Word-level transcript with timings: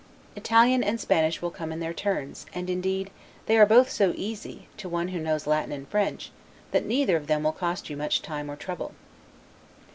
Italian 0.35 0.83
and 0.83 0.99
Spanish 0.99 1.43
will 1.43 1.51
come 1.51 1.71
in 1.71 1.79
their 1.79 1.93
turns, 1.93 2.47
and, 2.55 2.71
indeed, 2.71 3.11
they 3.45 3.55
are 3.55 3.67
both 3.67 3.91
so 3.91 4.13
easy, 4.15 4.67
to 4.75 4.89
one 4.89 5.09
who 5.09 5.19
knows 5.19 5.45
Latin 5.45 5.71
and 5.71 5.87
French, 5.87 6.31
that 6.71 6.87
neither 6.87 7.15
of 7.15 7.27
them 7.27 7.43
will 7.43 7.51
cost 7.51 7.87
you 7.87 7.95
much 7.95 8.23
time 8.23 8.49
or 8.49 8.55
trouble. 8.55 8.95